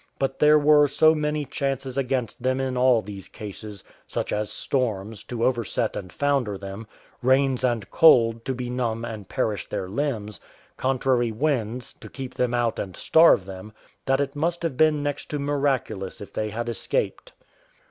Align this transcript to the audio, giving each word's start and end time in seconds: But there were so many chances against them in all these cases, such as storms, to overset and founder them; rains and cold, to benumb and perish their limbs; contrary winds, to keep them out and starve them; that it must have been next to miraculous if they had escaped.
But 0.17 0.39
there 0.39 0.57
were 0.57 0.87
so 0.87 1.13
many 1.13 1.45
chances 1.45 1.95
against 1.95 2.41
them 2.41 2.59
in 2.59 2.75
all 2.75 3.03
these 3.03 3.27
cases, 3.27 3.83
such 4.07 4.33
as 4.33 4.49
storms, 4.51 5.23
to 5.25 5.45
overset 5.45 5.95
and 5.95 6.11
founder 6.11 6.57
them; 6.57 6.87
rains 7.21 7.63
and 7.63 7.87
cold, 7.91 8.43
to 8.45 8.55
benumb 8.55 9.05
and 9.05 9.29
perish 9.29 9.69
their 9.69 9.87
limbs; 9.87 10.39
contrary 10.75 11.31
winds, 11.31 11.93
to 11.99 12.09
keep 12.09 12.33
them 12.33 12.55
out 12.55 12.79
and 12.79 12.97
starve 12.97 13.45
them; 13.45 13.73
that 14.07 14.19
it 14.19 14.35
must 14.35 14.63
have 14.63 14.75
been 14.75 15.03
next 15.03 15.29
to 15.29 15.37
miraculous 15.37 16.19
if 16.19 16.33
they 16.33 16.49
had 16.49 16.67
escaped. 16.67 17.33